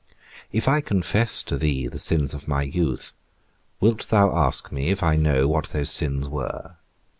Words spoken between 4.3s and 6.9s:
ask me if I know what those sins were?